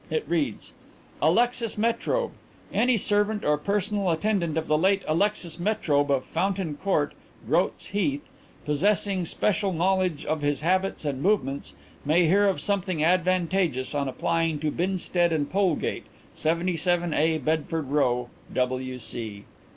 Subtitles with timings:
[0.09, 0.73] It reads:
[1.21, 2.31] "'Alexis Metrobe.
[2.73, 7.13] Any servant or personal attendant of the late Alexis Metrobe of Fountain Court,
[7.45, 8.23] Groat's Heath,
[8.65, 14.57] possessing special knowledge of his habits and movements may hear of something advantageous on applying
[14.61, 16.05] to Binstead & Polegate,
[16.35, 19.45] 77a Bedford Row, W.C.'